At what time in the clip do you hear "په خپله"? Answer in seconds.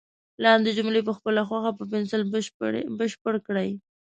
1.07-1.41